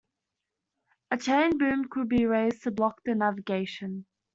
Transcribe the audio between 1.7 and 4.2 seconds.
could be raised to block the navigation.